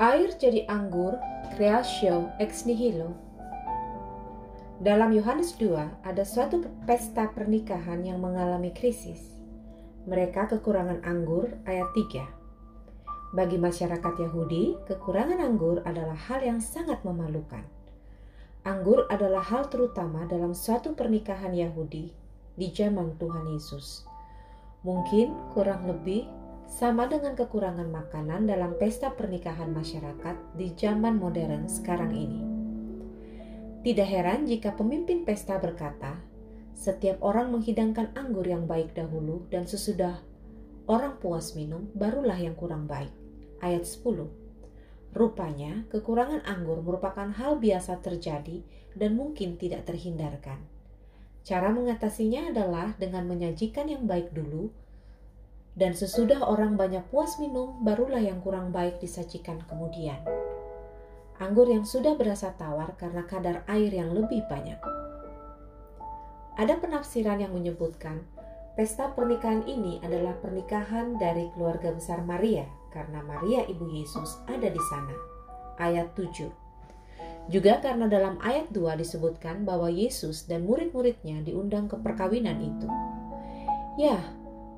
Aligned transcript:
Air 0.00 0.32
jadi 0.40 0.64
anggur, 0.64 1.20
creatio 1.52 2.32
ex 2.40 2.64
nihilo. 2.64 3.12
Dalam 4.80 5.12
Yohanes 5.12 5.52
2 5.60 5.76
ada 6.08 6.24
suatu 6.24 6.64
pesta 6.88 7.28
pernikahan 7.28 8.00
yang 8.00 8.16
mengalami 8.16 8.72
krisis. 8.72 9.20
Mereka 10.08 10.56
kekurangan 10.56 11.04
anggur 11.04 11.52
ayat 11.68 11.84
3. 11.92 13.36
Bagi 13.36 13.60
masyarakat 13.60 14.14
Yahudi, 14.24 14.80
kekurangan 14.88 15.36
anggur 15.36 15.84
adalah 15.84 16.16
hal 16.16 16.40
yang 16.48 16.64
sangat 16.64 17.04
memalukan. 17.04 17.68
Anggur 18.64 19.04
adalah 19.12 19.44
hal 19.44 19.68
terutama 19.68 20.24
dalam 20.24 20.56
suatu 20.56 20.96
pernikahan 20.96 21.52
Yahudi 21.52 22.08
di 22.56 22.72
zaman 22.72 23.20
Tuhan 23.20 23.52
Yesus. 23.52 24.08
Mungkin 24.80 25.52
kurang 25.52 25.84
lebih 25.84 26.39
sama 26.70 27.10
dengan 27.10 27.34
kekurangan 27.34 27.90
makanan 27.90 28.46
dalam 28.46 28.78
pesta 28.78 29.10
pernikahan 29.10 29.74
masyarakat 29.74 30.54
di 30.54 30.70
zaman 30.78 31.18
modern 31.18 31.66
sekarang 31.66 32.14
ini. 32.14 32.40
Tidak 33.82 34.06
heran 34.06 34.46
jika 34.46 34.78
pemimpin 34.78 35.26
pesta 35.26 35.58
berkata, 35.58 36.22
"Setiap 36.78 37.18
orang 37.26 37.50
menghidangkan 37.50 38.14
anggur 38.14 38.46
yang 38.46 38.70
baik 38.70 38.94
dahulu, 38.94 39.50
dan 39.50 39.66
sesudah 39.66 40.22
orang 40.86 41.18
puas 41.18 41.58
minum, 41.58 41.90
barulah 41.98 42.38
yang 42.38 42.54
kurang 42.54 42.86
baik." 42.86 43.10
Ayat 43.58 43.82
10. 43.82 44.30
Rupanya, 45.10 45.90
kekurangan 45.90 46.46
anggur 46.46 46.86
merupakan 46.86 47.34
hal 47.34 47.58
biasa 47.58 47.98
terjadi 47.98 48.62
dan 48.94 49.18
mungkin 49.18 49.58
tidak 49.58 49.90
terhindarkan. 49.90 50.62
Cara 51.42 51.74
mengatasinya 51.74 52.54
adalah 52.54 52.94
dengan 52.94 53.26
menyajikan 53.26 53.90
yang 53.90 54.06
baik 54.06 54.30
dulu 54.30 54.70
dan 55.78 55.94
sesudah 55.94 56.42
orang 56.42 56.74
banyak 56.74 57.02
puas 57.10 57.38
minum, 57.38 57.78
barulah 57.86 58.20
yang 58.20 58.42
kurang 58.42 58.74
baik 58.74 58.98
disajikan 58.98 59.62
kemudian. 59.70 60.18
Anggur 61.40 61.70
yang 61.70 61.88
sudah 61.88 62.18
berasa 62.18 62.52
tawar 62.58 62.98
karena 63.00 63.24
kadar 63.24 63.64
air 63.70 63.88
yang 63.94 64.12
lebih 64.12 64.44
banyak. 64.50 64.76
Ada 66.60 66.76
penafsiran 66.76 67.40
yang 67.40 67.56
menyebutkan 67.56 68.20
pesta 68.76 69.08
pernikahan 69.16 69.64
ini 69.64 70.02
adalah 70.04 70.36
pernikahan 70.44 71.16
dari 71.16 71.48
keluarga 71.56 71.96
besar 71.96 72.20
Maria 72.26 72.68
karena 72.92 73.24
Maria 73.24 73.64
ibu 73.64 73.88
Yesus 73.88 74.36
ada 74.50 74.68
di 74.68 74.82
sana. 74.92 75.16
Ayat 75.80 76.12
7. 76.12 76.52
Juga 77.48 77.80
karena 77.80 78.04
dalam 78.04 78.36
ayat 78.44 78.68
2 78.68 79.00
disebutkan 79.00 79.64
bahwa 79.64 79.88
Yesus 79.88 80.44
dan 80.44 80.68
murid-muridnya 80.68 81.40
diundang 81.40 81.88
ke 81.88 81.96
perkawinan 81.96 82.60
itu. 82.60 82.88
Ya, 83.96 84.20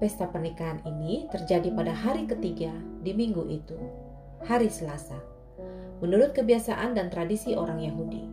Pesta 0.03 0.27
pernikahan 0.27 0.83
ini 0.83 1.31
terjadi 1.31 1.71
pada 1.71 1.95
hari 1.95 2.27
ketiga 2.27 2.75
di 3.07 3.15
minggu 3.15 3.47
itu, 3.47 3.79
hari 4.43 4.67
Selasa, 4.67 5.15
menurut 6.03 6.35
kebiasaan 6.35 6.99
dan 6.99 7.07
tradisi 7.07 7.55
orang 7.55 7.79
Yahudi. 7.79 8.27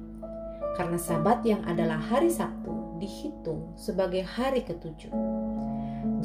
Karena 0.73 0.97
Sabat 0.97 1.45
yang 1.45 1.62
adalah 1.70 2.02
hari 2.02 2.34
Sabtu 2.34 2.97
dihitung 2.97 3.78
sebagai 3.78 4.25
hari 4.25 4.66
ketujuh. 4.66 5.14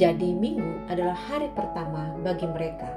Jadi 0.00 0.32
Minggu 0.32 0.88
adalah 0.88 1.12
hari 1.12 1.52
pertama 1.52 2.16
bagi 2.24 2.48
mereka. 2.48 2.88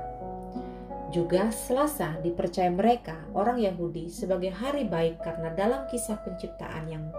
Juga 1.11 1.51
Selasa 1.51 2.15
dipercaya 2.23 2.71
mereka 2.71 3.27
orang 3.35 3.59
Yahudi 3.59 4.07
sebagai 4.07 4.55
hari 4.55 4.87
baik 4.87 5.19
karena 5.19 5.51
dalam 5.51 5.83
kisah 5.91 6.15
penciptaan 6.23 6.87
yang 6.87 7.11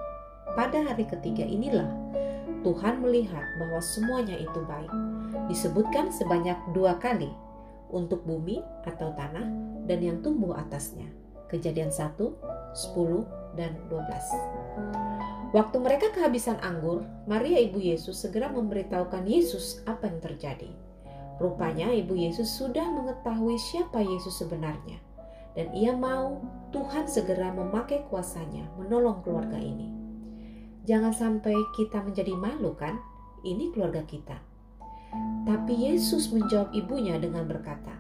pada 0.57 0.89
hari 0.89 1.05
ketiga 1.05 1.45
inilah 1.45 1.93
Tuhan 2.65 3.05
melihat 3.05 3.45
bahwa 3.61 3.79
semuanya 3.85 4.35
itu 4.35 4.61
baik. 4.65 5.18
Disebutkan 5.47 6.11
sebanyak 6.11 6.59
dua 6.75 6.99
kali 6.99 7.31
untuk 7.95 8.27
bumi 8.27 8.59
atau 8.83 9.15
tanah 9.15 9.47
dan 9.87 10.03
yang 10.03 10.19
tumbuh 10.21 10.59
atasnya. 10.59 11.07
Kejadian 11.49 11.89
1, 11.89 12.19
10, 12.19 13.57
dan 13.57 13.73
12. 13.89 15.55
Waktu 15.57 15.77
mereka 15.81 16.13
kehabisan 16.13 16.61
anggur, 16.61 17.09
Maria 17.25 17.57
ibu 17.57 17.81
Yesus 17.81 18.21
segera 18.21 18.53
memberitahukan 18.53 19.25
Yesus 19.25 19.81
apa 19.89 20.05
yang 20.05 20.21
terjadi. 20.21 20.69
Rupanya 21.41 21.89
ibu 21.89 22.13
Yesus 22.13 22.53
sudah 22.53 22.85
mengetahui 22.85 23.57
siapa 23.57 24.05
Yesus 24.05 24.37
sebenarnya. 24.43 25.01
Dan 25.57 25.73
ia 25.73 25.97
mau 25.97 26.45
Tuhan 26.71 27.09
segera 27.09 27.49
memakai 27.51 28.05
kuasanya 28.13 28.69
menolong 28.77 29.25
keluarga 29.25 29.57
ini. 29.57 29.89
Jangan 30.85 31.17
sampai 31.17 31.57
kita 31.75 32.05
menjadi 32.05 32.37
malu 32.37 32.77
kan? 32.77 33.01
Ini 33.41 33.73
keluarga 33.73 34.05
kita. 34.05 34.48
Tapi 35.49 35.89
Yesus 35.89 36.29
menjawab 36.29 36.73
ibunya 36.77 37.17
dengan 37.17 37.49
berkata, 37.49 37.97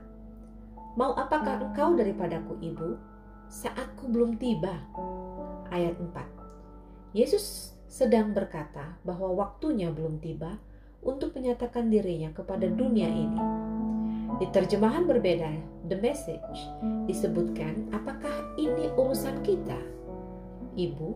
Mau 0.98 1.14
apakah 1.14 1.62
engkau 1.62 1.94
daripadaku 1.94 2.58
ibu? 2.58 2.98
Saatku 3.46 4.10
belum 4.10 4.36
tiba. 4.36 4.82
Ayat 5.70 5.94
4. 5.94 7.16
Yesus 7.16 7.72
sedang 7.88 8.36
berkata 8.36 9.00
bahwa 9.06 9.32
waktunya 9.32 9.88
belum 9.88 10.20
tiba 10.20 10.60
untuk 11.00 11.32
menyatakan 11.38 11.88
dirinya 11.88 12.34
kepada 12.34 12.68
dunia 12.68 13.08
ini. 13.08 13.40
Di 14.38 14.46
terjemahan 14.52 15.08
berbeda, 15.08 15.50
The 15.88 15.96
Message, 15.98 16.58
disebutkan 17.08 17.90
apakah 17.90 18.54
ini 18.60 18.92
urusan 18.92 19.40
kita? 19.40 19.78
Ibu, 20.78 21.08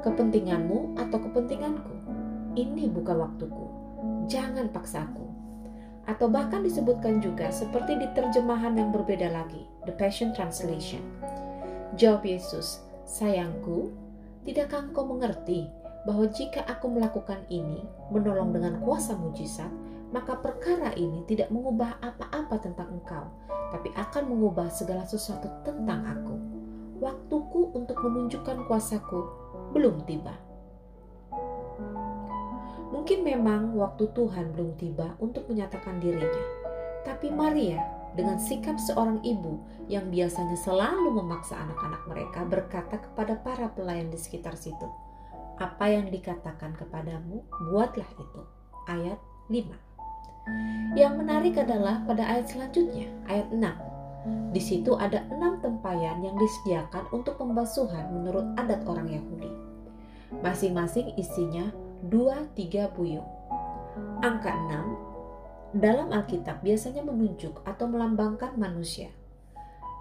kepentinganmu 0.00 0.96
atau 0.96 1.18
kepentinganku. 1.18 1.94
Ini 2.54 2.88
bukan 2.88 3.16
waktuku. 3.20 3.83
Jangan 4.26 4.72
paksa 4.72 5.04
aku. 5.04 5.26
Atau 6.04 6.28
bahkan 6.28 6.60
disebutkan 6.60 7.20
juga 7.24 7.48
seperti 7.48 7.96
di 7.96 8.08
terjemahan 8.12 8.76
yang 8.76 8.92
berbeda 8.92 9.32
lagi, 9.32 9.64
The 9.88 9.92
Passion 9.96 10.36
Translation. 10.36 11.00
Jawab 11.96 12.28
Yesus, 12.28 12.84
sayangku, 13.08 13.92
tidakkah 14.44 14.84
engkau 14.84 15.08
mengerti 15.08 15.64
bahwa 16.04 16.28
jika 16.28 16.60
aku 16.68 16.92
melakukan 16.92 17.40
ini, 17.48 17.80
menolong 18.12 18.52
dengan 18.52 18.76
kuasa 18.84 19.16
mujizat, 19.16 19.72
maka 20.12 20.36
perkara 20.36 20.92
ini 20.94 21.24
tidak 21.24 21.48
mengubah 21.48 21.96
apa-apa 22.04 22.60
tentang 22.60 23.00
engkau, 23.00 23.24
tapi 23.72 23.90
akan 23.96 24.30
mengubah 24.30 24.68
segala 24.68 25.02
sesuatu 25.08 25.48
tentang 25.64 26.04
aku. 26.04 26.36
Waktuku 27.00 27.74
untuk 27.74 27.98
menunjukkan 28.04 28.68
kuasaku 28.70 29.20
belum 29.74 30.06
tiba. 30.06 30.36
Mungkin 32.94 33.26
memang 33.26 33.74
waktu 33.74 34.06
Tuhan 34.14 34.54
belum 34.54 34.78
tiba 34.78 35.18
untuk 35.18 35.50
menyatakan 35.50 35.98
dirinya, 35.98 36.46
tapi 37.02 37.26
Maria 37.26 37.82
dengan 38.14 38.38
sikap 38.38 38.78
seorang 38.78 39.18
ibu 39.26 39.58
yang 39.90 40.06
biasanya 40.14 40.54
selalu 40.54 41.10
memaksa 41.18 41.58
anak-anak 41.58 42.06
mereka 42.06 42.46
berkata 42.46 43.02
kepada 43.02 43.34
para 43.42 43.66
pelayan 43.74 44.14
di 44.14 44.18
sekitar 44.18 44.54
situ, 44.54 44.86
"Apa 45.58 45.90
yang 45.90 46.06
dikatakan 46.06 46.78
kepadamu, 46.78 47.42
buatlah 47.74 48.06
itu." 48.14 48.40
Ayat 48.86 49.18
5. 49.50 49.74
Yang 50.94 51.14
menarik 51.18 51.54
adalah 51.58 52.06
pada 52.06 52.22
ayat 52.22 52.46
selanjutnya, 52.46 53.10
ayat 53.26 53.50
6. 53.50 53.74
Di 54.54 54.62
situ 54.62 54.94
ada 54.94 55.26
enam 55.34 55.58
tempayan 55.58 56.22
yang 56.22 56.38
disediakan 56.38 57.10
untuk 57.10 57.42
pembasuhan 57.42 58.14
menurut 58.14 58.46
adat 58.54 58.86
orang 58.86 59.10
Yahudi. 59.10 59.50
Masing-masing 60.40 61.12
isinya 61.18 61.68
dua 62.04 62.44
tiga 62.52 62.92
buyung. 62.92 63.24
Angka 64.20 64.52
6 64.52 65.80
dalam 65.80 66.12
Alkitab 66.12 66.60
biasanya 66.60 67.00
menunjuk 67.00 67.64
atau 67.64 67.88
melambangkan 67.88 68.52
manusia. 68.60 69.08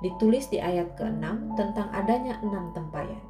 Ditulis 0.04 0.52
di 0.52 0.60
ayat 0.60 1.00
ke-6 1.00 1.56
tentang 1.56 1.88
adanya 1.96 2.44
enam 2.44 2.76
tempayan 2.76 3.24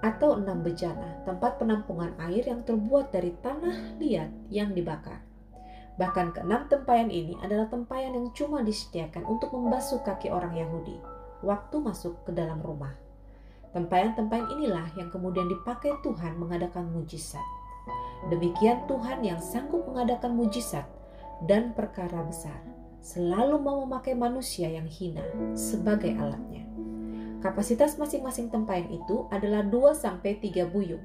atau 0.00 0.34
enam 0.34 0.64
bejana, 0.64 1.22
tempat 1.28 1.60
penampungan 1.60 2.16
air 2.26 2.42
yang 2.42 2.64
terbuat 2.64 3.12
dari 3.12 3.36
tanah 3.44 4.00
liat 4.00 4.32
yang 4.48 4.72
dibakar. 4.72 5.20
Bahkan 6.00 6.32
keenam 6.32 6.66
tempayan 6.72 7.12
ini 7.12 7.36
adalah 7.44 7.68
tempayan 7.68 8.16
yang 8.16 8.32
cuma 8.32 8.64
disediakan 8.64 9.28
untuk 9.28 9.52
membasuh 9.52 10.00
kaki 10.00 10.32
orang 10.32 10.56
Yahudi 10.56 10.96
waktu 11.44 11.76
masuk 11.84 12.16
ke 12.24 12.32
dalam 12.32 12.64
rumah. 12.64 12.96
Tempayan-tempayan 13.72 14.52
inilah 14.52 14.84
yang 15.00 15.08
kemudian 15.08 15.48
dipakai 15.48 15.96
Tuhan 16.04 16.36
mengadakan 16.36 16.92
mujizat. 16.92 17.44
Demikian 18.28 18.84
Tuhan 18.84 19.24
yang 19.24 19.40
sanggup 19.40 19.88
mengadakan 19.88 20.36
mujizat 20.36 20.84
dan 21.48 21.72
perkara 21.72 22.20
besar, 22.22 22.60
selalu 23.00 23.58
mau 23.58 23.82
memakai 23.82 24.12
manusia 24.12 24.68
yang 24.68 24.86
hina 24.86 25.24
sebagai 25.56 26.12
alatnya. 26.20 26.68
Kapasitas 27.42 27.98
masing-masing 27.98 28.52
tempayan 28.52 28.86
itu 28.92 29.26
adalah 29.32 29.66
2-3 29.66 30.68
buyung. 30.70 31.02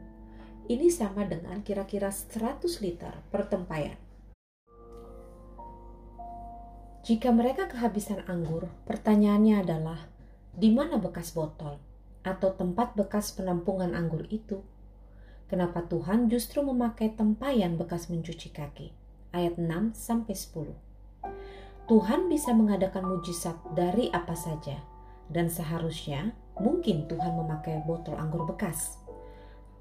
Ini 0.67 0.91
sama 0.91 1.23
dengan 1.25 1.63
kira-kira 1.63 2.11
100 2.11 2.61
liter 2.83 3.15
per 3.31 3.47
tempayan. 3.47 3.95
Jika 7.07 7.31
mereka 7.31 7.71
kehabisan 7.71 8.27
anggur, 8.27 8.67
pertanyaannya 8.83 9.63
adalah, 9.63 10.11
di 10.51 10.75
mana 10.75 10.99
bekas 10.99 11.31
botol? 11.31 11.86
Atau 12.27 12.51
tempat 12.51 12.93
bekas 12.99 13.31
penampungan 13.31 13.95
anggur 13.95 14.27
itu. 14.27 14.59
Kenapa 15.47 15.87
Tuhan 15.87 16.27
justru 16.27 16.59
memakai 16.59 17.15
tempayan 17.15 17.79
bekas 17.79 18.11
mencuci 18.11 18.51
kaki? 18.51 18.91
Ayat 19.31 19.55
6 19.55 19.95
sampai 19.95 20.35
10. 20.35 20.75
Tuhan 21.87 22.27
bisa 22.27 22.51
mengadakan 22.51 23.07
mujizat 23.07 23.55
dari 23.71 24.11
apa 24.11 24.35
saja, 24.35 24.75
dan 25.31 25.47
seharusnya 25.47 26.35
mungkin 26.59 27.07
Tuhan 27.07 27.39
memakai 27.39 27.79
botol 27.87 28.19
anggur 28.19 28.43
bekas. 28.43 28.99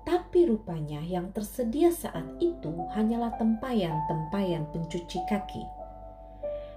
Tapi 0.06 0.46
rupanya 0.46 1.02
yang 1.02 1.34
tersedia 1.34 1.90
saat 1.90 2.22
itu 2.38 2.70
hanyalah 2.94 3.34
tempayan-tempayan 3.42 4.70
pencuci 4.70 5.18
kaki. 5.26 5.66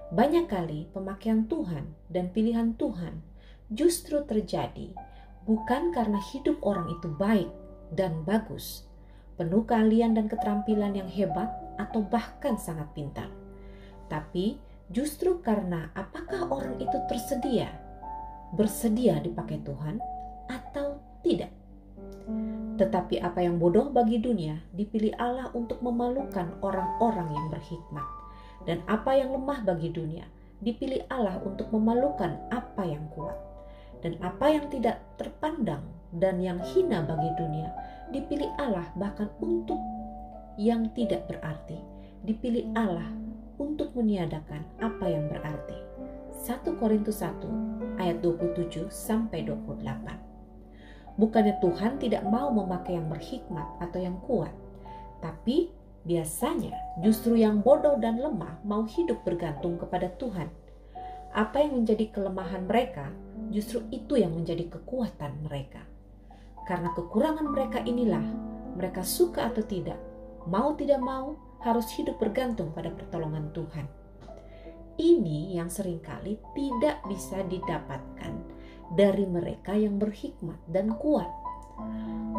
Banyak 0.09 0.49
kali 0.49 0.89
pemakaian 0.89 1.45
Tuhan 1.45 1.93
dan 2.09 2.33
pilihan 2.33 2.73
Tuhan 2.73 3.21
justru 3.69 4.25
terjadi 4.25 4.97
bukan 5.49 5.89
karena 5.89 6.21
hidup 6.29 6.61
orang 6.61 6.85
itu 6.93 7.09
baik 7.17 7.49
dan 7.97 8.21
bagus, 8.21 8.85
penuh 9.33 9.65
keahlian 9.65 10.13
dan 10.13 10.29
keterampilan 10.29 10.93
yang 10.93 11.09
hebat 11.09 11.49
atau 11.81 12.05
bahkan 12.05 12.53
sangat 12.53 12.85
pintar. 12.93 13.25
Tapi 14.05 14.61
justru 14.93 15.41
karena 15.41 15.89
apakah 15.97 16.53
orang 16.53 16.77
itu 16.77 16.93
tersedia, 17.09 17.73
bersedia 18.53 19.17
dipakai 19.25 19.57
Tuhan 19.65 19.97
atau 20.45 21.01
tidak. 21.25 21.49
Tetapi 22.77 23.17
apa 23.17 23.41
yang 23.41 23.57
bodoh 23.57 23.89
bagi 23.89 24.21
dunia 24.21 24.61
dipilih 24.77 25.17
Allah 25.17 25.49
untuk 25.57 25.81
memalukan 25.81 26.53
orang-orang 26.61 27.33
yang 27.33 27.47
berhikmat. 27.49 28.05
Dan 28.69 28.85
apa 28.85 29.17
yang 29.17 29.33
lemah 29.33 29.65
bagi 29.65 29.89
dunia 29.89 30.29
dipilih 30.61 31.09
Allah 31.09 31.41
untuk 31.41 31.73
memalukan 31.73 32.37
apa 32.53 32.85
yang 32.85 33.09
kuat 33.17 33.48
dan 33.99 34.15
apa 34.23 34.47
yang 34.51 34.65
tidak 34.71 35.03
terpandang 35.19 35.83
dan 36.15 36.39
yang 36.41 36.57
hina 36.61 37.03
bagi 37.05 37.29
dunia 37.37 37.69
dipilih 38.09 38.49
Allah 38.57 38.87
bahkan 38.97 39.29
untuk 39.43 39.77
yang 40.59 40.91
tidak 40.97 41.29
berarti. 41.29 41.79
Dipilih 42.19 42.67
Allah 42.75 43.07
untuk 43.55 43.95
meniadakan 43.95 44.67
apa 44.83 45.05
yang 45.07 45.31
berarti. 45.31 45.77
1 46.39 46.79
Korintus 46.79 47.23
1 47.23 47.99
ayat 47.99 48.19
27 48.23 48.87
sampai 48.87 49.43
28 49.43 51.19
Bukannya 51.19 51.59
Tuhan 51.59 51.99
tidak 51.99 52.23
mau 52.23 52.47
memakai 52.47 52.95
yang 52.95 53.11
berhikmat 53.11 53.67
atau 53.83 53.99
yang 53.99 54.15
kuat 54.23 54.55
tapi 55.19 55.67
biasanya 56.07 56.71
justru 57.03 57.35
yang 57.35 57.59
bodoh 57.59 57.99
dan 57.99 58.23
lemah 58.23 58.63
mau 58.63 58.87
hidup 58.87 59.19
bergantung 59.27 59.75
kepada 59.75 60.07
Tuhan. 60.15 60.47
Apa 61.35 61.61
yang 61.61 61.83
menjadi 61.83 62.09
kelemahan 62.09 62.65
mereka, 62.65 63.13
justru 63.49 63.85
itu 63.89 64.17
yang 64.17 64.33
menjadi 64.33 64.69
kekuatan 64.69 65.45
mereka. 65.45 65.85
Karena 66.65 66.93
kekurangan 66.93 67.49
mereka 67.49 67.81
inilah, 67.81 68.23
mereka 68.77 69.01
suka 69.01 69.49
atau 69.49 69.65
tidak, 69.65 69.97
mau 70.45 70.77
tidak 70.77 71.01
mau, 71.01 71.35
harus 71.59 71.91
hidup 71.97 72.21
bergantung 72.21 72.71
pada 72.71 72.93
pertolongan 72.93 73.51
Tuhan. 73.51 73.85
Ini 74.99 75.59
yang 75.59 75.71
sering 75.71 75.99
kali 76.03 76.39
tidak 76.55 77.03
bisa 77.07 77.43
didapatkan 77.47 78.33
dari 78.95 79.25
mereka 79.27 79.75
yang 79.75 79.95
berhikmat 79.99 80.59
dan 80.71 80.95
kuat. 80.99 81.27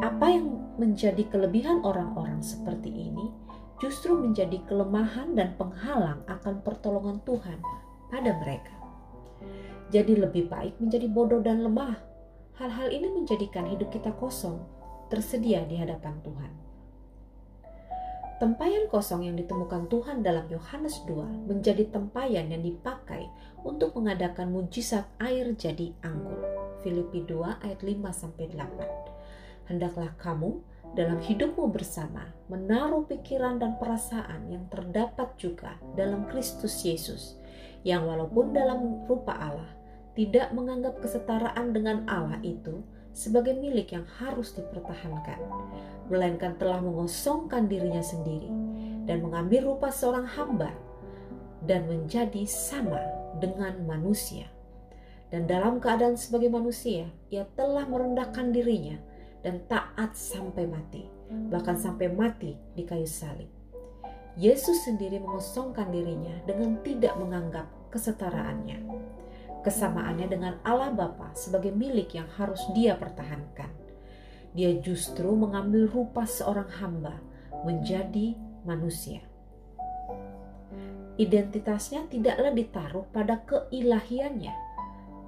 Apa 0.01 0.27
yang 0.29 0.77
menjadi 0.77 1.25
kelebihan 1.29 1.85
orang-orang 1.85 2.41
seperti 2.45 2.89
ini 2.89 3.33
justru 3.81 4.13
menjadi 4.13 4.61
kelemahan 4.69 5.33
dan 5.33 5.57
penghalang 5.57 6.21
akan 6.29 6.61
pertolongan 6.61 7.21
Tuhan 7.25 7.59
pada 8.13 8.37
mereka. 8.37 8.80
Jadi 9.91 10.15
lebih 10.15 10.47
baik 10.47 10.79
menjadi 10.79 11.11
bodoh 11.11 11.43
dan 11.43 11.67
lemah. 11.67 11.99
Hal-hal 12.63 12.95
ini 12.95 13.11
menjadikan 13.11 13.67
hidup 13.67 13.91
kita 13.91 14.15
kosong, 14.23 14.63
tersedia 15.11 15.67
di 15.67 15.75
hadapan 15.75 16.15
Tuhan. 16.23 16.53
Tempayan 18.39 18.87
kosong 18.87 19.27
yang 19.27 19.37
ditemukan 19.37 19.91
Tuhan 19.91 20.23
dalam 20.23 20.47
Yohanes 20.47 21.03
2 21.05 21.51
menjadi 21.51 21.91
tempayan 21.91 22.49
yang 22.55 22.63
dipakai 22.63 23.27
untuk 23.67 23.99
mengadakan 23.99 24.55
mujizat 24.55 25.11
air 25.19 25.53
jadi 25.59 25.93
anggur. 26.07 26.39
Filipi 26.81 27.27
2 27.27 27.61
ayat 27.61 27.83
5 27.83 28.01
sampai 28.15 28.47
8. 28.49 29.69
Hendaklah 29.69 30.15
kamu 30.17 30.63
dalam 30.95 31.19
hidupmu 31.19 31.67
bersama 31.69 32.31
menaruh 32.47 33.05
pikiran 33.11 33.59
dan 33.59 33.77
perasaan 33.77 34.49
yang 34.49 34.65
terdapat 34.71 35.35
juga 35.37 35.77
dalam 35.99 36.31
Kristus 36.31 36.81
Yesus 36.87 37.37
yang 37.83 38.09
walaupun 38.09 38.57
dalam 38.57 39.05
rupa 39.05 39.37
Allah 39.37 39.80
tidak 40.21 40.53
menganggap 40.53 41.01
kesetaraan 41.01 41.73
dengan 41.73 42.05
Allah 42.05 42.37
itu 42.45 42.85
sebagai 43.17 43.57
milik 43.57 43.97
yang 43.97 44.05
harus 44.21 44.53
dipertahankan, 44.53 45.41
melainkan 46.13 46.61
telah 46.61 46.77
mengosongkan 46.85 47.65
dirinya 47.65 48.05
sendiri 48.05 48.53
dan 49.09 49.25
mengambil 49.25 49.73
rupa 49.73 49.89
seorang 49.89 50.29
hamba 50.29 50.77
dan 51.65 51.89
menjadi 51.89 52.45
sama 52.45 53.01
dengan 53.41 53.81
manusia. 53.89 54.45
Dan 55.33 55.49
dalam 55.49 55.81
keadaan 55.81 56.21
sebagai 56.21 56.53
manusia, 56.53 57.09
ia 57.33 57.49
telah 57.57 57.89
merendahkan 57.89 58.53
dirinya 58.53 59.01
dan 59.41 59.65
taat 59.73 60.21
sampai 60.21 60.69
mati, 60.69 61.09
bahkan 61.49 61.81
sampai 61.81 62.13
mati 62.13 62.61
di 62.77 62.85
kayu 62.85 63.09
salib. 63.09 63.49
Yesus 64.37 64.85
sendiri 64.85 65.17
mengosongkan 65.17 65.89
dirinya 65.89 66.37
dengan 66.45 66.77
tidak 66.85 67.17
menganggap 67.17 67.73
kesetaraannya. 67.89 68.85
Kesamaannya 69.61 70.27
dengan 70.29 70.55
Allah 70.65 70.93
Bapa 70.93 71.37
sebagai 71.37 71.73
milik 71.73 72.17
yang 72.17 72.29
harus 72.41 72.65
dia 72.73 72.97
pertahankan. 72.97 73.69
Dia 74.57 74.77
justru 74.81 75.31
mengambil 75.37 75.87
rupa 75.87 76.25
seorang 76.25 76.69
hamba 76.81 77.21
menjadi 77.63 78.35
manusia. 78.65 79.21
Identitasnya 81.21 82.09
tidaklah 82.09 82.57
ditaruh 82.57 83.05
pada 83.13 83.45
keilahiannya, 83.45 84.57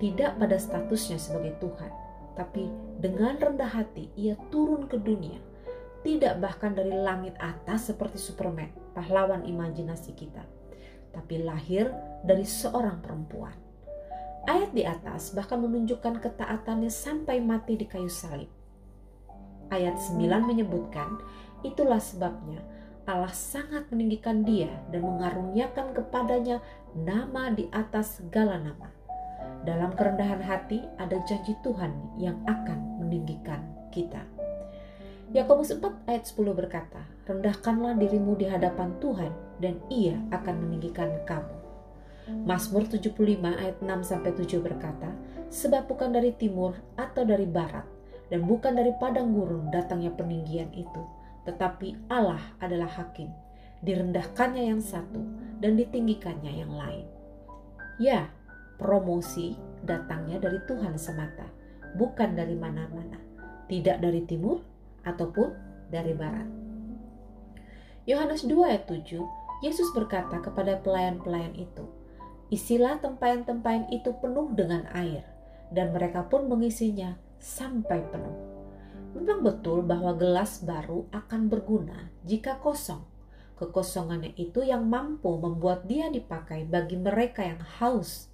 tidak 0.00 0.40
pada 0.40 0.56
statusnya 0.56 1.20
sebagai 1.20 1.52
Tuhan, 1.60 1.92
tapi 2.32 2.72
dengan 2.96 3.36
rendah 3.36 3.68
hati 3.68 4.08
ia 4.16 4.32
turun 4.48 4.88
ke 4.88 4.96
dunia 4.96 5.52
tidak 6.02 6.42
bahkan 6.42 6.74
dari 6.74 6.90
langit 6.90 7.38
atas 7.38 7.94
seperti 7.94 8.18
Superman, 8.18 8.74
pahlawan 8.90 9.46
imajinasi 9.46 10.18
kita, 10.18 10.42
tapi 11.14 11.38
lahir 11.38 11.94
dari 12.26 12.42
seorang 12.42 12.98
perempuan. 12.98 13.54
Ayat 14.42 14.74
di 14.74 14.82
atas 14.82 15.30
bahkan 15.38 15.62
menunjukkan 15.62 16.18
ketaatannya 16.18 16.90
sampai 16.90 17.38
mati 17.38 17.78
di 17.78 17.86
kayu 17.86 18.10
salib. 18.10 18.50
Ayat 19.70 19.94
9 20.02 20.18
menyebutkan, 20.42 21.22
itulah 21.62 22.02
sebabnya 22.02 22.58
Allah 23.06 23.30
sangat 23.30 23.86
meninggikan 23.94 24.42
dia 24.42 24.70
dan 24.90 25.06
mengaruniakan 25.06 25.94
kepadanya 25.94 26.58
nama 26.90 27.54
di 27.54 27.70
atas 27.70 28.18
segala 28.18 28.58
nama. 28.58 28.90
Dalam 29.62 29.94
kerendahan 29.94 30.42
hati 30.42 30.82
ada 30.98 31.22
janji 31.22 31.54
Tuhan 31.62 31.94
yang 32.18 32.34
akan 32.50 32.98
meninggikan 32.98 33.62
kita. 33.94 34.26
Yakobus 35.30 35.70
4 35.70 35.86
ayat 36.10 36.26
10 36.26 36.50
berkata, 36.50 37.06
Rendahkanlah 37.30 37.94
dirimu 37.94 38.34
di 38.34 38.50
hadapan 38.50 38.90
Tuhan 38.98 39.30
dan 39.62 39.78
ia 39.86 40.18
akan 40.34 40.66
meninggikan 40.66 41.14
kamu. 41.30 41.61
Mazmur 42.28 42.86
75 42.86 43.18
ayat 43.42 43.82
6 43.82 43.88
sampai 44.06 44.30
7 44.34 44.62
berkata, 44.62 45.10
Sebab 45.50 45.90
bukan 45.90 46.14
dari 46.14 46.32
timur 46.38 46.78
atau 46.94 47.26
dari 47.26 47.44
barat 47.44 47.84
dan 48.32 48.48
bukan 48.48 48.72
dari 48.72 48.94
padang 48.96 49.36
gurun 49.36 49.68
datangnya 49.68 50.14
peninggian 50.14 50.70
itu, 50.72 51.02
tetapi 51.44 52.08
Allah 52.08 52.40
adalah 52.62 52.88
hakim. 52.88 53.28
Direndahkannya 53.82 54.70
yang 54.70 54.80
satu 54.80 55.20
dan 55.58 55.74
ditinggikannya 55.74 56.62
yang 56.62 56.72
lain. 56.72 57.04
Ya, 57.98 58.30
promosi 58.78 59.58
datangnya 59.82 60.38
dari 60.38 60.62
Tuhan 60.64 60.94
semata, 60.96 61.50
bukan 61.98 62.38
dari 62.38 62.54
mana-mana. 62.54 63.18
Tidak 63.66 63.98
dari 63.98 64.22
timur 64.24 64.62
ataupun 65.02 65.52
dari 65.90 66.14
barat. 66.14 66.48
Yohanes 68.08 68.46
2 68.46 68.54
ayat 68.66 68.88
7, 68.88 69.20
Yesus 69.62 69.92
berkata 69.94 70.42
kepada 70.42 70.80
pelayan-pelayan 70.82 71.54
itu, 71.54 71.86
Isilah 72.52 73.00
tempayan-tempayan 73.00 73.88
itu 73.88 74.12
penuh 74.20 74.52
dengan 74.52 74.84
air, 74.92 75.24
dan 75.72 75.88
mereka 75.96 76.28
pun 76.28 76.52
mengisinya 76.52 77.16
sampai 77.40 78.04
penuh. 78.12 78.36
Memang 79.16 79.40
betul 79.40 79.80
bahwa 79.80 80.12
gelas 80.12 80.60
baru 80.60 81.08
akan 81.16 81.48
berguna 81.48 82.12
jika 82.28 82.60
kosong. 82.60 83.08
Kekosongannya 83.56 84.36
itu 84.36 84.60
yang 84.60 84.84
mampu 84.84 85.32
membuat 85.40 85.88
dia 85.88 86.12
dipakai 86.12 86.68
bagi 86.68 87.00
mereka 87.00 87.40
yang 87.40 87.64
haus. 87.80 88.28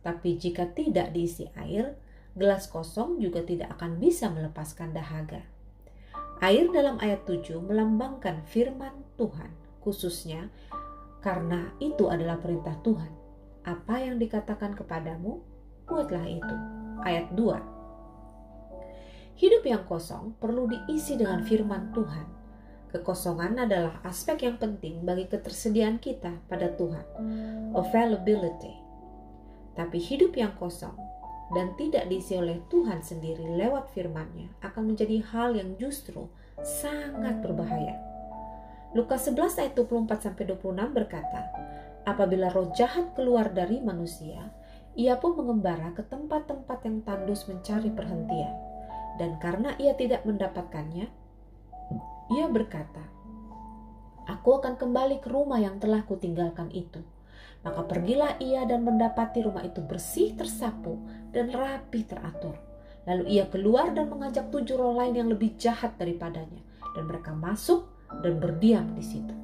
Tapi 0.00 0.40
jika 0.40 0.64
tidak 0.72 1.12
diisi 1.12 1.44
air, 1.52 2.00
gelas 2.32 2.64
kosong 2.64 3.20
juga 3.20 3.44
tidak 3.44 3.76
akan 3.76 4.00
bisa 4.00 4.32
melepaskan 4.32 4.96
dahaga. 4.96 5.44
Air 6.40 6.72
dalam 6.72 6.96
ayat 6.96 7.28
7 7.28 7.60
melambangkan 7.60 8.40
firman 8.48 9.04
Tuhan, 9.20 9.52
khususnya 9.84 10.48
karena 11.20 11.76
itu 11.76 12.08
adalah 12.08 12.40
perintah 12.40 12.80
Tuhan. 12.80 13.19
Apa 13.60 14.00
yang 14.00 14.16
dikatakan 14.16 14.72
kepadamu, 14.72 15.44
buatlah 15.84 16.24
itu. 16.24 16.56
Ayat 17.04 17.28
2. 17.36 19.36
Hidup 19.36 19.62
yang 19.68 19.84
kosong 19.84 20.32
perlu 20.40 20.64
diisi 20.64 21.20
dengan 21.20 21.44
firman 21.44 21.92
Tuhan. 21.92 22.24
Kekosongan 22.88 23.68
adalah 23.68 24.00
aspek 24.00 24.48
yang 24.48 24.56
penting 24.56 25.04
bagi 25.04 25.28
ketersediaan 25.28 26.00
kita 26.00 26.40
pada 26.48 26.72
Tuhan. 26.72 27.04
Availability. 27.76 28.80
Tapi 29.76 30.00
hidup 30.00 30.40
yang 30.40 30.56
kosong 30.56 30.96
dan 31.52 31.76
tidak 31.76 32.08
diisi 32.08 32.40
oleh 32.40 32.64
Tuhan 32.72 33.04
sendiri 33.04 33.44
lewat 33.60 33.92
firman-Nya 33.92 34.56
akan 34.64 34.96
menjadi 34.96 35.20
hal 35.36 35.52
yang 35.52 35.76
justru 35.76 36.32
sangat 36.64 37.44
berbahaya. 37.44 38.00
Lukas 38.96 39.28
11 39.28 39.60
ayat 39.62 39.72
24 39.78 40.18
sampai 40.18 40.50
26 40.50 40.96
berkata, 40.96 41.46
apabila 42.04 42.52
roh 42.52 42.72
jahat 42.72 43.12
keluar 43.16 43.52
dari 43.52 43.80
manusia, 43.80 44.52
ia 44.98 45.16
pun 45.16 45.38
mengembara 45.38 45.94
ke 45.94 46.02
tempat-tempat 46.02 46.78
yang 46.84 46.98
tandus 47.06 47.46
mencari 47.46 47.90
perhentian. 47.92 48.52
Dan 49.18 49.36
karena 49.36 49.76
ia 49.76 49.92
tidak 49.94 50.24
mendapatkannya, 50.24 51.06
ia 52.30 52.46
berkata, 52.48 53.04
Aku 54.30 54.62
akan 54.62 54.78
kembali 54.78 55.18
ke 55.18 55.28
rumah 55.28 55.58
yang 55.58 55.82
telah 55.82 56.06
kutinggalkan 56.06 56.70
itu. 56.70 57.02
Maka 57.60 57.84
pergilah 57.84 58.38
ia 58.40 58.62
dan 58.64 58.86
mendapati 58.86 59.42
rumah 59.42 59.66
itu 59.66 59.82
bersih 59.82 60.32
tersapu 60.38 60.96
dan 61.34 61.50
rapi 61.52 62.06
teratur. 62.06 62.56
Lalu 63.04 63.36
ia 63.36 63.44
keluar 63.50 63.90
dan 63.90 64.06
mengajak 64.06 64.48
tujuh 64.54 64.78
roh 64.78 64.94
lain 64.94 65.18
yang 65.18 65.28
lebih 65.28 65.58
jahat 65.58 65.98
daripadanya. 65.98 66.62
Dan 66.94 67.10
mereka 67.10 67.34
masuk 67.34 67.90
dan 68.22 68.38
berdiam 68.38 68.86
di 68.94 69.04
situ. 69.04 69.39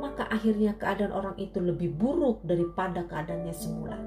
Maka 0.00 0.24
akhirnya 0.32 0.74
keadaan 0.80 1.12
orang 1.12 1.36
itu 1.36 1.60
lebih 1.60 1.92
buruk 1.92 2.40
daripada 2.42 3.04
keadaannya 3.04 3.52
semula. 3.52 4.00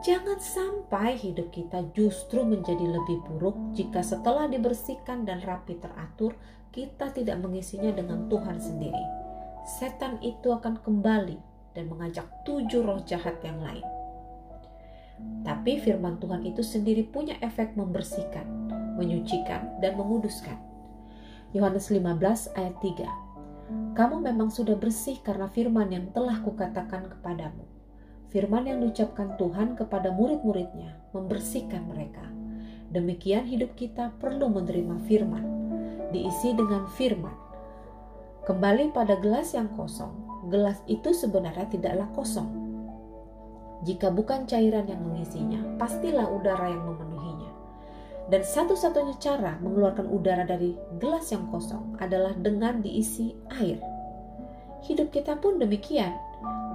Jangan 0.00 0.40
sampai 0.40 1.20
hidup 1.20 1.52
kita 1.52 1.84
justru 1.92 2.40
menjadi 2.40 2.88
lebih 2.88 3.20
buruk 3.28 3.76
jika 3.76 4.00
setelah 4.00 4.48
dibersihkan 4.48 5.28
dan 5.28 5.44
rapi 5.44 5.76
teratur, 5.76 6.32
kita 6.72 7.12
tidak 7.12 7.36
mengisinya 7.44 7.92
dengan 7.92 8.24
Tuhan 8.32 8.56
sendiri. 8.56 9.04
Setan 9.76 10.16
itu 10.24 10.48
akan 10.48 10.80
kembali 10.80 11.36
dan 11.76 11.92
mengajak 11.92 12.24
tujuh 12.48 12.80
roh 12.80 13.04
jahat 13.04 13.36
yang 13.44 13.60
lain. 13.60 13.84
Tapi 15.44 15.76
firman 15.84 16.16
Tuhan 16.16 16.48
itu 16.48 16.64
sendiri 16.64 17.04
punya 17.04 17.36
efek 17.44 17.76
membersihkan, 17.76 18.48
menyucikan, 18.96 19.68
dan 19.84 20.00
menguduskan. 20.00 20.56
Yohanes 21.52 21.90
15 21.90 22.56
ayat 22.56 22.76
3 22.78 23.29
Kamu 23.94 24.22
memang 24.22 24.48
sudah 24.48 24.78
bersih 24.78 25.18
karena 25.20 25.50
firman 25.50 25.90
yang 25.90 26.08
telah 26.14 26.38
kukatakan 26.40 27.10
kepadamu. 27.10 27.66
Firman 28.30 28.66
yang 28.70 28.78
diucapkan 28.78 29.34
Tuhan 29.34 29.74
kepada 29.74 30.14
murid-muridnya 30.14 30.94
membersihkan 31.10 31.82
mereka. 31.90 32.22
Demikian 32.94 33.46
hidup 33.46 33.74
kita 33.74 34.14
perlu 34.22 34.50
menerima 34.50 35.02
firman, 35.06 35.44
diisi 36.14 36.54
dengan 36.54 36.86
firman. 36.94 37.34
Kembali 38.46 38.94
pada 38.94 39.18
gelas 39.18 39.54
yang 39.54 39.70
kosong, 39.74 40.14
gelas 40.50 40.78
itu 40.86 41.10
sebenarnya 41.14 41.66
tidaklah 41.70 42.08
kosong. 42.14 42.50
Jika 43.86 44.12
bukan 44.12 44.44
cairan 44.44 44.86
yang 44.90 45.02
mengisinya, 45.02 45.60
pastilah 45.80 46.28
udara 46.28 46.70
yang 46.70 46.82
memenuhinya. 46.84 47.09
Dan 48.30 48.46
satu-satunya 48.46 49.18
cara 49.18 49.58
mengeluarkan 49.58 50.06
udara 50.06 50.46
dari 50.46 50.78
gelas 51.02 51.34
yang 51.34 51.50
kosong 51.50 51.98
adalah 51.98 52.30
dengan 52.38 52.78
diisi 52.78 53.34
air. 53.58 53.82
Hidup 54.86 55.10
kita 55.10 55.34
pun 55.42 55.58
demikian, 55.58 56.14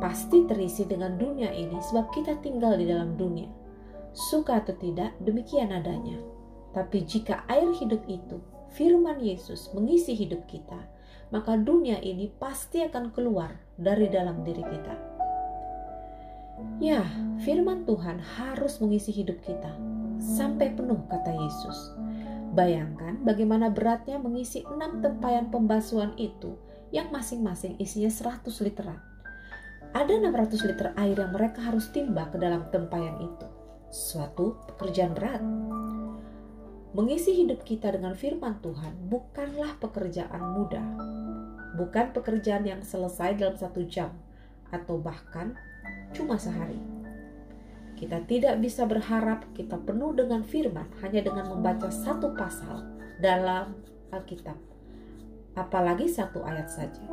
pasti 0.03 0.43
terisi 0.51 0.83
dengan 0.83 1.15
dunia 1.15 1.55
ini 1.55 1.79
sebab 1.79 2.11
kita 2.11 2.43
tinggal 2.43 2.75
di 2.75 2.91
dalam 2.91 3.15
dunia. 3.15 3.47
Suka 4.11 4.59
atau 4.59 4.75
tidak, 4.75 5.15
demikian 5.23 5.71
adanya. 5.71 6.19
Tapi 6.75 7.07
jika 7.07 7.47
air 7.47 7.71
hidup 7.71 8.03
itu, 8.11 8.35
firman 8.75 9.23
Yesus 9.23 9.71
mengisi 9.71 10.11
hidup 10.11 10.43
kita, 10.51 10.91
maka 11.31 11.55
dunia 11.55 12.03
ini 12.03 12.35
pasti 12.35 12.83
akan 12.83 13.15
keluar 13.15 13.55
dari 13.79 14.11
dalam 14.11 14.43
diri 14.43 14.59
kita. 14.59 14.95
Ya, 16.83 17.07
firman 17.47 17.87
Tuhan 17.87 18.19
harus 18.19 18.83
mengisi 18.83 19.15
hidup 19.15 19.39
kita 19.39 19.94
sampai 20.19 20.73
penuh, 20.73 20.99
kata 21.07 21.31
Yesus. 21.31 21.95
Bayangkan 22.55 23.19
bagaimana 23.27 23.67
beratnya 23.67 24.15
mengisi 24.15 24.63
enam 24.63 25.03
tempayan 25.03 25.51
pembasuhan 25.51 26.15
itu 26.15 26.55
yang 26.95 27.11
masing-masing 27.11 27.75
isinya 27.83 28.07
100 28.07 28.47
literan. 28.63 28.99
Ada 29.91 30.19
600 30.19 30.67
liter 30.67 30.87
air 30.95 31.15
yang 31.19 31.31
mereka 31.35 31.59
harus 31.67 31.91
timba 31.91 32.31
ke 32.31 32.39
dalam 32.39 32.67
tempayan 32.71 33.19
itu. 33.19 33.47
Suatu 33.91 34.55
pekerjaan 34.71 35.11
berat. 35.11 35.43
Mengisi 36.95 37.35
hidup 37.35 37.67
kita 37.67 37.91
dengan 37.91 38.15
firman 38.15 38.59
Tuhan 38.63 39.11
bukanlah 39.11 39.75
pekerjaan 39.83 40.43
mudah. 40.55 40.87
Bukan 41.75 42.15
pekerjaan 42.15 42.63
yang 42.63 42.79
selesai 42.79 43.35
dalam 43.35 43.59
satu 43.59 43.83
jam 43.83 44.15
atau 44.71 44.95
bahkan 44.95 45.59
cuma 46.15 46.39
sehari. 46.39 46.94
Kita 47.95 48.19
tidak 48.27 48.59
bisa 48.59 48.83
berharap 48.83 49.47
kita 49.55 49.79
penuh 49.79 50.11
dengan 50.11 50.43
firman 50.43 50.91
hanya 50.99 51.23
dengan 51.23 51.47
membaca 51.47 51.87
satu 51.87 52.35
pasal 52.35 52.83
dalam 53.23 53.71
Alkitab, 54.11 54.59
apalagi 55.55 56.11
satu 56.11 56.43
ayat 56.43 56.67
saja. 56.67 57.03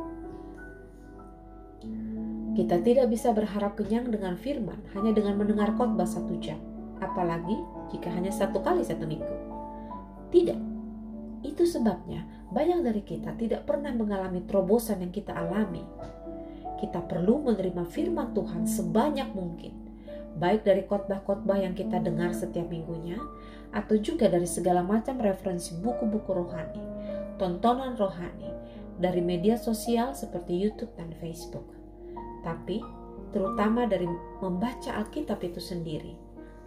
Kita 2.53 2.83
tidak 2.83 3.09
bisa 3.09 3.31
berharap 3.31 3.79
kenyang 3.79 4.11
dengan 4.11 4.35
firman 4.35 4.77
hanya 4.93 5.15
dengan 5.15 5.39
mendengar 5.39 5.71
khotbah 5.73 6.05
satu 6.05 6.35
jam, 6.43 6.59
apalagi 6.99 7.55
jika 7.89 8.11
hanya 8.11 8.29
satu 8.29 8.59
kali 8.59 8.83
satu 8.83 9.07
minggu. 9.07 9.35
Tidak. 10.29 10.59
Itu 11.43 11.67
sebabnya 11.67 12.23
banyak 12.51 12.79
dari 12.83 13.01
kita 13.03 13.35
tidak 13.35 13.67
pernah 13.67 13.91
mengalami 13.91 14.43
terobosan 14.43 15.03
yang 15.03 15.11
kita 15.11 15.31
alami. 15.35 15.83
Kita 16.79 17.03
perlu 17.03 17.39
menerima 17.43 17.83
firman 17.87 18.35
Tuhan 18.35 18.67
sebanyak 18.67 19.31
mungkin, 19.31 19.82
baik 20.37 20.65
dari 20.65 20.85
khotbah-khotbah 20.85 21.61
yang 21.61 21.73
kita 21.77 22.01
dengar 22.01 22.33
setiap 22.33 22.69
minggunya, 22.69 23.17
atau 23.73 23.97
juga 23.97 24.29
dari 24.29 24.45
segala 24.45 24.85
macam 24.85 25.17
referensi 25.17 25.73
buku-buku 25.81 26.29
rohani, 26.29 26.83
tontonan 27.41 27.97
rohani, 27.97 28.53
dari 29.01 29.19
media 29.19 29.57
sosial 29.57 30.13
seperti 30.13 30.53
YouTube 30.53 30.93
dan 30.93 31.09
Facebook. 31.17 31.65
Tapi 32.45 32.81
terutama 33.33 33.89
dari 33.89 34.05
membaca 34.39 34.93
Alkitab 35.01 35.41
itu 35.41 35.57
sendiri. 35.57 36.13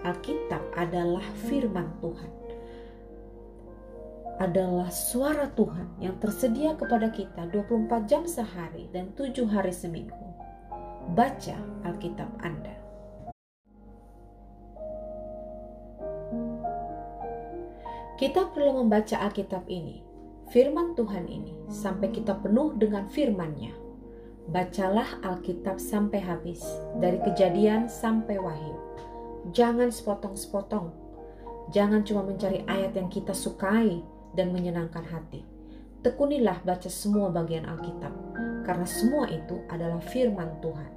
Alkitab 0.03 0.61
adalah 0.75 1.25
firman 1.47 1.89
Tuhan 2.03 2.47
adalah 4.37 4.93
suara 4.93 5.49
Tuhan 5.57 5.97
yang 5.97 6.21
tersedia 6.21 6.77
kepada 6.77 7.09
kita 7.09 7.49
24 7.49 8.05
jam 8.05 8.29
sehari 8.29 8.85
dan 8.93 9.09
7 9.17 9.49
hari 9.49 9.73
seminggu. 9.73 10.13
Baca 11.17 11.57
Alkitab 11.89 12.29
Anda. 12.45 12.86
Kita 18.17 18.49
perlu 18.49 18.81
membaca 18.81 19.21
Alkitab 19.29 19.69
ini, 19.69 20.01
firman 20.49 20.97
Tuhan 20.97 21.29
ini, 21.29 21.53
sampai 21.69 22.09
kita 22.09 22.41
penuh 22.41 22.73
dengan 22.73 23.05
firman-Nya. 23.13 23.77
Bacalah 24.49 25.21
Alkitab 25.21 25.77
sampai 25.77 26.25
habis, 26.25 26.65
dari 26.97 27.21
kejadian 27.21 27.93
sampai 27.93 28.41
wahyu. 28.41 28.73
Jangan 29.53 29.93
sepotong-sepotong. 29.93 30.97
Jangan 31.77 32.09
cuma 32.09 32.25
mencari 32.25 32.65
ayat 32.65 32.97
yang 32.97 33.13
kita 33.13 33.37
sukai, 33.37 34.01
dan 34.33 34.49
menyenangkan 34.49 35.05
hati. 35.05 35.45
Tekunilah 36.01 36.65
baca 36.65 36.89
semua 36.89 37.29
bagian 37.29 37.69
Alkitab, 37.69 38.17
karena 38.65 38.89
semua 38.89 39.29
itu 39.29 39.61
adalah 39.69 40.01
firman 40.01 40.57
Tuhan. 40.65 40.93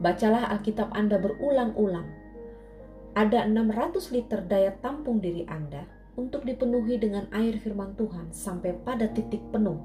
Bacalah 0.00 0.48
Alkitab 0.48 0.96
Anda 0.96 1.20
berulang-ulang. 1.20 2.23
Ada 3.14 3.46
600 3.46 4.10
liter 4.10 4.42
daya 4.42 4.74
tampung 4.82 5.22
diri 5.22 5.46
Anda 5.46 5.86
untuk 6.18 6.42
dipenuhi 6.42 6.98
dengan 6.98 7.30
air 7.30 7.58
firman 7.62 7.94
Tuhan 7.94 8.34
sampai 8.34 8.74
pada 8.82 9.06
titik 9.10 9.42
penuh, 9.54 9.78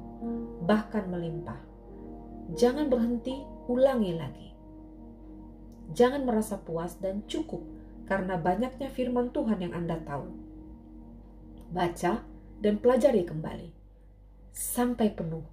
bahkan 0.65 1.05
melimpah. 1.09 1.61
Jangan 2.57 2.89
berhenti, 2.89 3.37
ulangi 3.69 4.17
lagi. 4.17 4.49
Jangan 5.93 6.25
merasa 6.25 6.57
puas 6.57 6.97
dan 6.97 7.21
cukup 7.29 7.61
karena 8.09 8.41
banyaknya 8.41 8.89
firman 8.89 9.29
Tuhan 9.29 9.61
yang 9.61 9.73
Anda 9.77 10.01
tahu 10.01 10.49
baca, 11.69 12.25
dan 12.59 12.81
pelajari 12.81 13.23
kembali. 13.23 13.69
Sampai 14.51 15.13
penuh. 15.13 15.45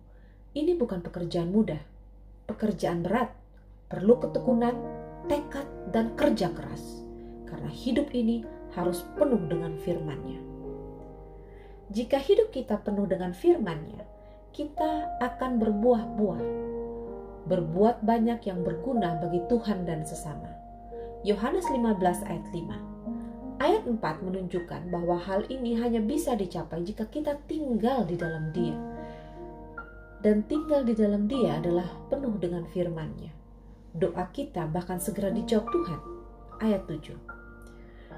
Ini 0.57 0.73
bukan 0.75 1.05
pekerjaan 1.05 1.53
mudah, 1.53 1.81
pekerjaan 2.49 3.05
berat, 3.05 3.31
perlu 3.93 4.17
ketekunan, 4.25 4.75
tekad, 5.29 5.69
dan 5.93 6.17
kerja 6.17 6.49
keras. 6.57 6.96
Karena 7.47 7.71
hidup 7.71 8.11
ini 8.13 8.43
harus 8.75 9.07
penuh 9.15 9.41
dengan 9.47 9.79
firman-Nya. 9.81 10.41
Jika 11.95 12.19
hidup 12.19 12.51
kita 12.51 12.83
penuh 12.83 13.07
dengan 13.07 13.31
firman-Nya, 13.31 14.03
kita 14.51 15.21
akan 15.23 15.63
berbuah-buah. 15.63 16.43
Berbuat 17.47 18.03
banyak 18.03 18.43
yang 18.43 18.67
berguna 18.67 19.23
bagi 19.23 19.39
Tuhan 19.47 19.87
dan 19.87 20.03
sesama. 20.03 20.51
Yohanes 21.23 21.65
15 21.71 22.27
ayat 22.27 22.47
5 22.51 22.97
Ayat 23.57 23.89
4 23.89 24.03
menunjukkan 24.27 24.93
bahwa 24.93 25.17
hal 25.17 25.47
ini 25.49 25.79
hanya 25.81 26.03
bisa 26.03 26.37
dicapai 26.37 26.85
jika 26.85 27.09
kita 27.09 27.41
tinggal 27.49 28.05
di 28.05 28.19
dalam 28.19 28.53
dia. 28.53 28.77
Dan 30.21 30.45
tinggal 30.45 30.83
di 30.83 30.93
dalam 30.93 31.25
dia 31.31 31.57
adalah 31.57 31.87
penuh 32.11 32.35
dengan 32.37 32.67
firman-Nya. 32.69 33.33
Doa 33.97 34.29
kita 34.35 34.69
bahkan 34.69 35.01
segera 35.01 35.33
dijawab 35.33 35.73
Tuhan. 35.73 36.16
Ayat 36.57 36.89
7. 36.89 37.13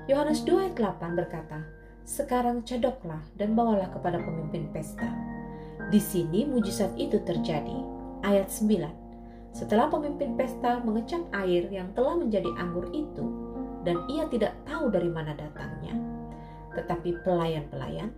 Yohanes 0.06 0.46
2 0.46 0.70
ayat 0.70 0.74
8 0.78 1.18
berkata, 1.18 1.58
Sekarang 2.06 2.62
cedoklah 2.62 3.18
dan 3.34 3.58
bawalah 3.58 3.90
kepada 3.90 4.22
pemimpin 4.22 4.70
pesta. 4.70 5.10
Di 5.90 5.98
sini 5.98 6.46
mujizat 6.46 6.94
itu 6.94 7.18
terjadi. 7.26 7.74
Ayat 8.22 8.46
9. 8.46 8.86
Setelah 9.50 9.90
pemimpin 9.90 10.38
pesta 10.38 10.78
mengecap 10.86 11.18
air 11.34 11.66
yang 11.66 11.90
telah 11.98 12.14
menjadi 12.14 12.46
anggur 12.62 12.86
itu, 12.94 13.26
dan 13.82 14.06
ia 14.06 14.30
tidak 14.30 14.54
tahu 14.70 14.86
dari 14.86 15.10
mana 15.10 15.34
datangnya, 15.34 15.98
tetapi 16.78 17.18
pelayan-pelayan 17.26 18.14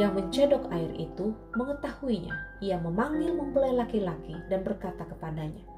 yang 0.00 0.16
mencedok 0.16 0.72
air 0.72 0.88
itu 0.96 1.36
mengetahuinya. 1.52 2.32
Ia 2.64 2.80
memanggil 2.80 3.36
mempelai 3.36 3.76
laki-laki 3.76 4.40
dan 4.48 4.64
berkata 4.64 5.04
kepadanya, 5.04 5.68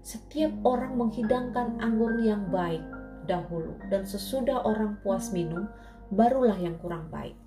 "Setiap 0.00 0.56
orang 0.64 0.96
menghidangkan 0.96 1.76
anggur 1.84 2.16
yang 2.24 2.48
baik 2.48 2.99
dahulu, 3.30 3.78
dan 3.86 4.02
sesudah 4.02 4.66
orang 4.66 4.98
puas 5.06 5.30
minum, 5.30 5.70
barulah 6.10 6.58
yang 6.58 6.74
kurang 6.82 7.06
baik. 7.14 7.38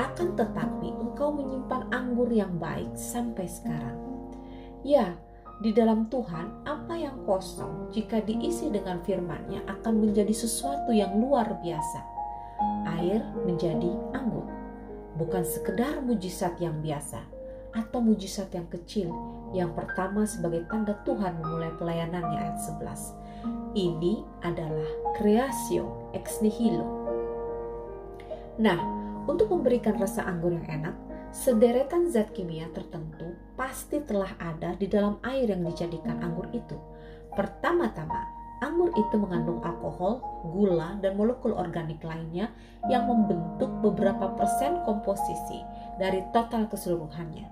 Akan 0.00 0.32
tetapi, 0.32 0.88
engkau 0.96 1.36
menyimpan 1.36 1.92
anggur 1.92 2.32
yang 2.32 2.56
baik 2.56 2.88
sampai 2.96 3.44
sekarang." 3.44 4.00
Ya, 4.80 5.20
di 5.60 5.76
dalam 5.76 6.08
Tuhan, 6.08 6.64
apa 6.64 6.96
yang 6.96 7.28
kosong 7.28 7.92
jika 7.92 8.24
diisi 8.24 8.72
dengan 8.72 9.04
firman-Nya 9.04 9.68
akan 9.68 10.00
menjadi 10.00 10.32
sesuatu 10.32 10.94
yang 10.94 11.20
luar 11.20 11.60
biasa. 11.60 12.00
Air 12.98 13.20
menjadi 13.44 13.92
anggur 14.16 14.46
bukan 15.18 15.42
sekedar 15.42 15.98
mujizat 15.98 16.54
yang 16.62 16.78
biasa 16.78 17.18
atau 17.74 17.98
mujizat 17.98 18.48
yang 18.54 18.70
kecil 18.70 19.10
yang 19.50 19.74
pertama 19.74 20.24
sebagai 20.24 20.64
tanda 20.70 20.94
Tuhan 21.02 21.42
memulai 21.42 21.74
pelayanannya 21.76 22.38
ayat 22.38 22.58
11. 22.62 23.27
Ini 23.76 24.24
adalah 24.42 24.88
kreasio 25.18 26.10
ex 26.16 26.40
nihilo. 26.40 26.86
Nah, 28.58 28.80
untuk 29.28 29.52
memberikan 29.52 30.00
rasa 30.00 30.24
anggur 30.26 30.50
yang 30.56 30.66
enak, 30.66 30.96
sederetan 31.30 32.10
zat 32.10 32.34
kimia 32.34 32.66
tertentu 32.74 33.36
pasti 33.54 34.02
telah 34.02 34.34
ada 34.40 34.74
di 34.74 34.88
dalam 34.90 35.20
air 35.22 35.52
yang 35.52 35.62
dijadikan 35.62 36.18
anggur 36.24 36.48
itu. 36.50 36.74
Pertama-tama, 37.36 38.38
Anggur 38.58 38.90
itu 38.98 39.14
mengandung 39.14 39.62
alkohol, 39.62 40.18
gula, 40.50 40.98
dan 40.98 41.14
molekul 41.14 41.54
organik 41.54 42.02
lainnya 42.02 42.50
yang 42.90 43.06
membentuk 43.06 43.70
beberapa 43.78 44.34
persen 44.34 44.82
komposisi 44.82 45.62
dari 45.94 46.26
total 46.34 46.66
keseluruhannya. 46.66 47.46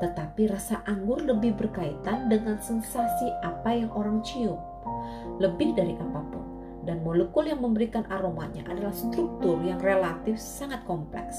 Tetapi 0.00 0.48
rasa 0.48 0.80
anggur 0.88 1.20
lebih 1.20 1.60
berkaitan 1.60 2.32
dengan 2.32 2.56
sensasi 2.56 3.28
apa 3.44 3.84
yang 3.84 3.92
orang 3.92 4.24
cium, 4.24 4.56
lebih 5.38 5.76
dari 5.76 5.94
apa 5.96 6.20
pun. 6.30 6.44
Dan 6.84 7.04
molekul 7.04 7.44
yang 7.44 7.60
memberikan 7.60 8.08
aromanya 8.08 8.64
adalah 8.66 8.92
struktur 8.94 9.60
yang 9.60 9.78
relatif 9.78 10.40
sangat 10.40 10.80
kompleks. 10.88 11.36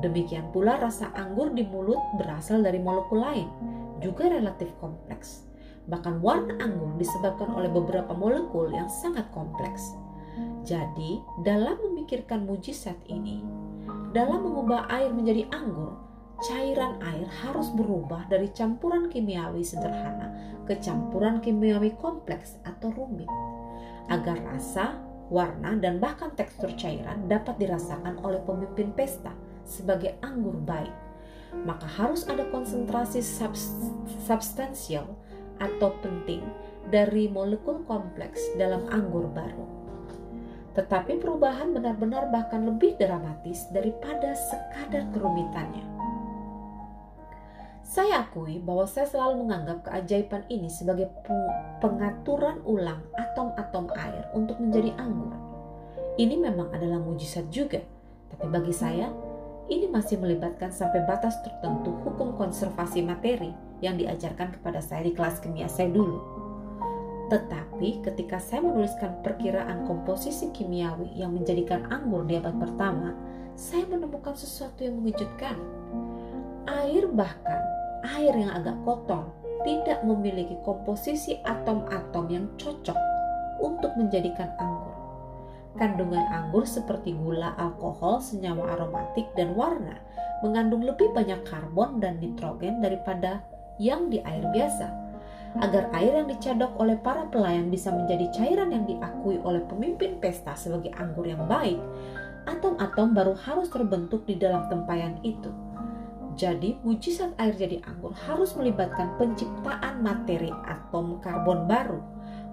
Demikian 0.00 0.48
pula 0.54 0.78
rasa 0.78 1.10
anggur 1.18 1.52
di 1.52 1.66
mulut 1.66 1.98
berasal 2.16 2.62
dari 2.62 2.78
molekul 2.78 3.20
lain, 3.20 3.48
juga 4.00 4.30
relatif 4.30 4.70
kompleks 4.78 5.50
Bahkan 5.90 6.22
warna 6.22 6.54
anggur 6.62 6.94
disebabkan 7.00 7.50
oleh 7.50 7.66
beberapa 7.66 8.14
molekul 8.14 8.70
yang 8.70 8.86
sangat 8.86 9.26
kompleks. 9.34 9.98
Jadi, 10.62 11.18
dalam 11.42 11.74
memikirkan 11.82 12.46
mujizat 12.46 12.96
ini, 13.10 13.42
dalam 14.14 14.46
mengubah 14.46 14.86
air 14.86 15.10
menjadi 15.10 15.50
anggur, 15.50 15.98
cairan 16.40 16.96
air 17.04 17.28
harus 17.44 17.68
berubah 17.76 18.24
dari 18.32 18.48
campuran 18.56 19.12
kimiawi 19.12 19.60
sederhana 19.60 20.32
ke 20.64 20.80
campuran 20.80 21.44
kimiawi 21.44 21.92
kompleks 22.00 22.56
atau 22.64 22.88
rumit, 22.96 23.28
agar 24.08 24.40
rasa, 24.48 24.96
warna, 25.28 25.76
dan 25.76 26.00
bahkan 26.00 26.32
tekstur 26.32 26.72
cairan 26.80 27.28
dapat 27.28 27.60
dirasakan 27.60 28.16
oleh 28.24 28.40
pemimpin 28.48 28.88
pesta 28.96 29.36
sebagai 29.68 30.16
anggur 30.24 30.56
baik. 30.64 30.92
Maka 31.66 31.84
harus 31.84 32.24
ada 32.30 32.46
konsentrasi 32.48 33.20
substansial 34.24 35.18
atau 35.60 35.92
penting 36.00 36.40
dari 36.88 37.28
molekul 37.28 37.84
kompleks 37.84 38.40
dalam 38.56 38.86
anggur 38.88 39.28
baru. 39.28 39.66
Tetapi 40.72 41.18
perubahan 41.18 41.74
benar-benar 41.74 42.30
bahkan 42.30 42.62
lebih 42.62 42.94
dramatis 42.96 43.66
daripada 43.74 44.32
sekadar 44.38 45.10
kerumitannya. 45.10 45.99
Saya 47.90 48.22
akui 48.22 48.62
bahwa 48.62 48.86
saya 48.86 49.02
selalu 49.10 49.42
menganggap 49.42 49.90
keajaiban 49.90 50.46
ini 50.46 50.70
sebagai 50.70 51.10
pengaturan 51.82 52.62
ulang 52.62 53.02
atom-atom 53.18 53.90
air 53.98 54.30
untuk 54.30 54.62
menjadi 54.62 54.94
anggur. 54.94 55.34
Ini 56.14 56.38
memang 56.38 56.70
adalah 56.70 57.02
mujizat 57.02 57.50
juga, 57.50 57.82
tapi 58.30 58.46
bagi 58.46 58.70
saya, 58.70 59.10
ini 59.66 59.90
masih 59.90 60.22
melibatkan 60.22 60.70
sampai 60.70 61.02
batas 61.02 61.42
tertentu 61.42 61.90
hukum 62.06 62.38
konservasi 62.38 63.02
materi 63.02 63.50
yang 63.82 63.98
diajarkan 63.98 64.54
kepada 64.54 64.78
saya 64.78 65.02
di 65.02 65.10
kelas 65.10 65.42
kimia 65.42 65.66
saya 65.66 65.90
dulu. 65.90 66.22
Tetapi 67.26 68.06
ketika 68.06 68.38
saya 68.38 68.70
menuliskan 68.70 69.18
perkiraan 69.26 69.82
komposisi 69.90 70.54
kimiawi 70.54 71.18
yang 71.18 71.34
menjadikan 71.34 71.90
anggur 71.90 72.22
di 72.22 72.38
abad 72.38 72.54
pertama, 72.54 73.18
saya 73.58 73.82
menemukan 73.90 74.38
sesuatu 74.38 74.86
yang 74.86 74.94
mengejutkan. 75.02 75.58
Air 76.70 77.10
bahkan 77.10 77.69
air 78.04 78.32
yang 78.32 78.52
agak 78.52 78.76
kotor 78.84 79.28
tidak 79.60 80.00
memiliki 80.04 80.56
komposisi 80.64 81.36
atom-atom 81.44 82.26
yang 82.32 82.46
cocok 82.56 82.96
untuk 83.60 83.92
menjadikan 83.96 84.48
anggur. 84.56 84.96
Kandungan 85.76 86.24
anggur 86.32 86.66
seperti 86.66 87.14
gula, 87.14 87.54
alkohol, 87.60 88.18
senyawa 88.18 88.74
aromatik, 88.74 89.30
dan 89.38 89.54
warna 89.54 90.00
mengandung 90.40 90.82
lebih 90.82 91.12
banyak 91.12 91.44
karbon 91.46 92.00
dan 92.00 92.18
nitrogen 92.18 92.80
daripada 92.80 93.44
yang 93.76 94.08
di 94.08 94.18
air 94.24 94.42
biasa. 94.50 94.88
Agar 95.60 95.90
air 95.94 96.14
yang 96.14 96.28
dicadok 96.30 96.74
oleh 96.78 96.94
para 96.98 97.26
pelayan 97.26 97.74
bisa 97.74 97.90
menjadi 97.90 98.30
cairan 98.30 98.70
yang 98.70 98.86
diakui 98.86 99.38
oleh 99.42 99.62
pemimpin 99.66 100.18
pesta 100.22 100.54
sebagai 100.54 100.94
anggur 100.94 101.26
yang 101.26 101.42
baik, 101.50 101.78
atom-atom 102.46 103.12
baru 103.14 103.34
harus 103.34 103.70
terbentuk 103.70 104.24
di 104.26 104.38
dalam 104.38 104.66
tempayan 104.70 105.18
itu. 105.26 105.50
Jadi, 106.40 106.80
mujizat 106.80 107.36
air 107.36 107.52
jadi 107.52 107.84
anggur 107.84 108.16
harus 108.16 108.56
melibatkan 108.56 109.12
penciptaan 109.20 110.00
materi 110.00 110.48
atom 110.64 111.20
karbon 111.20 111.68
baru, 111.68 112.00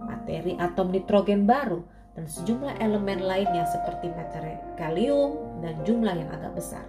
materi 0.03 0.59
atom 0.59 0.91
nitrogen 0.91 1.47
baru, 1.47 1.79
dan 2.11 2.27
sejumlah 2.27 2.83
elemen 2.83 3.23
lainnya 3.23 3.63
seperti 3.63 4.11
materi 4.11 4.59
kalium 4.75 5.63
dan 5.63 5.79
jumlah 5.87 6.11
yang 6.19 6.27
agak 6.35 6.59
besar. 6.59 6.83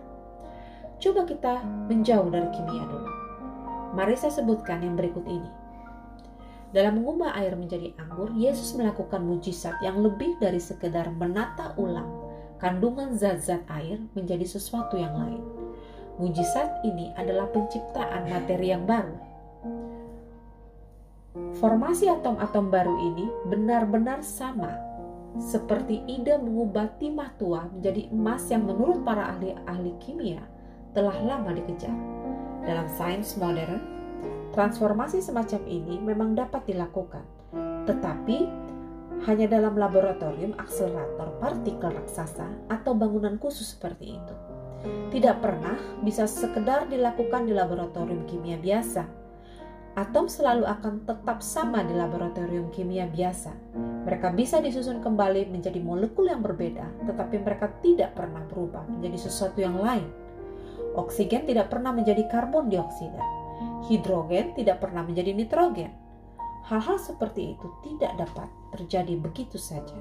Coba 0.99 1.23
kita 1.23 1.63
menjauh 1.87 2.35
dari 2.35 2.51
kimia 2.51 2.83
dulu. 2.83 3.11
Mari 3.95 4.19
saya 4.19 4.35
sebutkan 4.35 4.83
yang 4.83 4.99
berikut 4.99 5.23
ini. 5.23 5.47
Dalam 6.75 6.99
mengubah 6.99 7.31
air 7.39 7.55
menjadi 7.55 7.95
anggur, 8.03 8.35
Yesus 8.35 8.75
melakukan 8.75 9.23
mujizat 9.23 9.79
yang 9.87 10.03
lebih 10.03 10.35
dari 10.43 10.59
sekedar 10.59 11.15
menata 11.15 11.79
ulang 11.79 12.11
kandungan 12.59 13.15
zat-zat 13.15 13.63
air 13.71 14.03
menjadi 14.19 14.43
sesuatu 14.43 14.99
yang 14.99 15.15
lain. 15.15 15.58
Mujizat 16.19 16.83
ini 16.83 17.15
adalah 17.15 17.47
penciptaan 17.55 18.27
materi 18.27 18.75
yang 18.75 18.83
baru. 18.83 19.15
Formasi 21.63 22.11
atom-atom 22.11 22.75
baru 22.75 22.99
ini 22.99 23.31
benar-benar 23.47 24.27
sama 24.27 24.75
seperti 25.39 26.03
ide 26.11 26.35
mengubah 26.43 26.99
timah 26.99 27.31
tua 27.39 27.71
menjadi 27.71 28.11
emas 28.11 28.51
yang 28.51 28.67
menurut 28.67 29.07
para 29.07 29.31
ahli-ahli 29.31 29.95
kimia 30.03 30.43
telah 30.91 31.15
lama 31.23 31.55
dikejar. 31.55 31.95
Dalam 32.67 32.91
sains 32.99 33.39
modern, 33.39 33.79
transformasi 34.51 35.23
semacam 35.23 35.63
ini 35.71 36.03
memang 36.03 36.35
dapat 36.35 36.67
dilakukan, 36.67 37.23
tetapi 37.87 38.51
hanya 39.31 39.47
dalam 39.47 39.79
laboratorium 39.79 40.59
akselerator 40.59 41.31
partikel 41.39 41.95
raksasa 41.95 42.51
atau 42.67 42.99
bangunan 42.99 43.39
khusus 43.39 43.79
seperti 43.79 44.19
itu. 44.19 44.35
Tidak 44.85 45.37
pernah 45.43 45.77
bisa 46.05 46.29
sekedar 46.29 46.87
dilakukan 46.87 47.49
di 47.49 47.53
laboratorium 47.57 48.29
kimia 48.29 48.61
biasa. 48.61 49.05
Atom 49.99 50.31
selalu 50.31 50.63
akan 50.63 51.03
tetap 51.03 51.43
sama 51.43 51.83
di 51.83 51.97
laboratorium 51.97 52.71
kimia 52.71 53.11
biasa. 53.11 53.51
Mereka 54.07 54.31
bisa 54.39 54.63
disusun 54.63 55.03
kembali 55.03 55.51
menjadi 55.51 55.83
molekul 55.83 56.31
yang 56.31 56.39
berbeda, 56.39 56.87
tetapi 57.09 57.43
mereka 57.43 57.67
tidak 57.83 58.15
pernah 58.15 58.47
berubah 58.47 58.87
menjadi 58.87 59.27
sesuatu 59.27 59.59
yang 59.59 59.75
lain 59.83 60.07
Oksigen 60.99 61.47
tidak 61.47 61.71
pernah 61.71 61.95
menjadi 61.95 62.27
karbon 62.27 62.67
dioksida. 62.67 63.23
Hidrogen 63.87 64.59
tidak 64.59 64.83
pernah 64.83 65.07
menjadi 65.07 65.31
nitrogen. 65.31 65.95
Hal-hal 66.67 66.99
seperti 66.99 67.55
itu 67.55 67.67
tidak 67.87 68.19
dapat 68.19 68.51
terjadi 68.75 69.15
begitu 69.15 69.57
saja. 69.57 69.95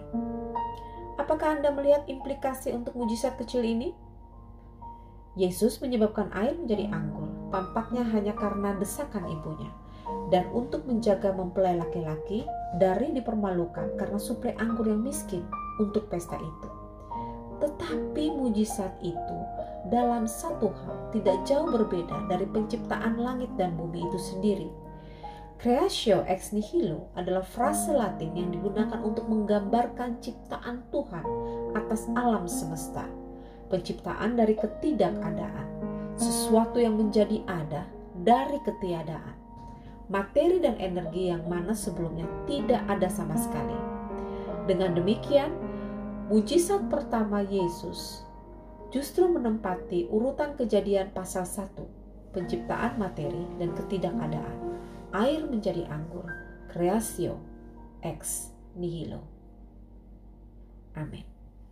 Apakah 1.21 1.61
Anda 1.61 1.69
melihat 1.69 2.09
implikasi 2.09 2.73
untuk 2.73 2.97
mujizat 2.97 3.37
kecil 3.37 3.61
ini? 3.61 3.93
Yesus 5.37 5.77
menyebabkan 5.85 6.33
air 6.33 6.57
menjadi 6.57 6.89
anggur, 6.89 7.29
tampaknya 7.53 8.01
hanya 8.09 8.33
karena 8.33 8.73
desakan 8.81 9.21
ibunya, 9.29 9.69
dan 10.33 10.49
untuk 10.49 10.81
menjaga 10.89 11.29
mempelai 11.29 11.77
laki-laki 11.77 12.41
dari 12.81 13.13
dipermalukan 13.13 14.01
karena 14.01 14.17
suplai 14.17 14.57
anggur 14.57 14.89
yang 14.89 15.05
miskin 15.05 15.45
untuk 15.77 16.09
pesta 16.09 16.41
itu. 16.41 16.69
Tetapi 17.61 18.33
mujizat 18.33 18.97
itu 19.05 19.37
dalam 19.93 20.25
satu 20.25 20.73
hal 20.73 21.13
tidak 21.13 21.37
jauh 21.45 21.69
berbeda 21.69 22.25
dari 22.25 22.49
penciptaan 22.49 23.21
langit 23.21 23.53
dan 23.61 23.77
bumi 23.77 24.09
itu 24.09 24.17
sendiri. 24.17 24.69
Creatio 25.57 26.21
ex 26.29 26.53
nihilo 26.53 27.09
adalah 27.17 27.41
frase 27.41 27.89
Latin 27.89 28.33
yang 28.37 28.53
digunakan 28.53 29.01
untuk 29.01 29.25
menggambarkan 29.25 30.21
ciptaan 30.21 30.85
Tuhan 30.93 31.25
atas 31.73 32.05
alam 32.13 32.45
semesta. 32.45 33.26
Penciptaan 33.67 34.39
dari 34.39 34.55
ketidakadaan, 34.55 35.67
sesuatu 36.15 36.79
yang 36.79 36.95
menjadi 36.95 37.43
ada 37.47 37.83
dari 38.23 38.57
ketiadaan. 38.63 39.35
Materi 40.07 40.63
dan 40.63 40.79
energi 40.79 41.27
yang 41.27 41.43
mana 41.51 41.75
sebelumnya 41.75 42.23
tidak 42.47 42.79
ada 42.87 43.11
sama 43.11 43.35
sekali. 43.35 43.75
Dengan 44.63 44.95
demikian, 44.95 45.51
mujizat 46.31 46.87
pertama 46.87 47.43
Yesus 47.43 48.23
justru 48.87 49.27
menempati 49.27 50.07
urutan 50.07 50.55
kejadian 50.55 51.11
pasal 51.11 51.43
1, 51.43 52.31
penciptaan 52.31 52.95
materi 52.95 53.43
dan 53.59 53.75
ketidakadaan 53.75 54.57
air 55.11 55.43
menjadi 55.47 55.87
anggur, 55.91 56.27
creatio 56.71 57.39
ex 58.03 58.51
nihilo. 58.75 59.23
Amin. 60.95 61.36